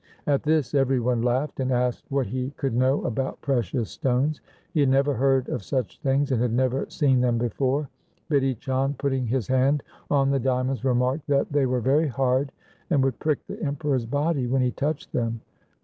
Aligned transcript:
At 0.25 0.41
this 0.41 0.73
every 0.73 0.99
one 0.99 1.21
laughed, 1.21 1.59
and 1.59 1.71
asked 1.71 2.05
what 2.09 2.25
he 2.25 2.49
could 2.57 2.73
know 2.73 3.03
about 3.03 3.39
precious 3.41 3.91
stones. 3.91 4.41
He 4.73 4.79
had 4.79 4.89
never 4.89 5.13
heard 5.13 5.47
of 5.47 5.61
such 5.61 5.99
things, 5.99 6.31
and 6.31 6.41
had 6.41 6.51
never 6.53 6.89
seen 6.89 7.21
them 7.21 7.37
before. 7.37 7.87
Bidhi 8.27 8.57
Chand, 8.57 8.97
putting 8.97 9.27
his 9.27 9.45
hand 9.47 9.83
on 10.09 10.31
the 10.31 10.39
diamonds, 10.39 10.83
remarked 10.83 11.27
that 11.27 11.51
they 11.51 11.67
were 11.67 11.81
very 11.81 12.07
hard, 12.07 12.51
and 12.89 13.03
would 13.03 13.19
prick 13.19 13.45
the 13.45 13.61
Emperor's 13.61 14.07
body 14.07 14.47
when 14.47 14.63
he 14.63 14.71
touched 14.71 15.11
them. 15.13 15.41